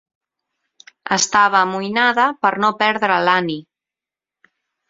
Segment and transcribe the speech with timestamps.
[1.17, 4.53] Estava amoïnada per no perdre l'Annie.